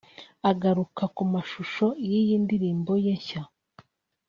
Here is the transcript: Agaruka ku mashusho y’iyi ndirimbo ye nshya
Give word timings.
Agaruka 0.51 1.03
ku 1.15 1.23
mashusho 1.33 1.85
y’iyi 2.09 2.35
ndirimbo 2.43 2.91
ye 3.03 3.13
nshya 3.19 3.41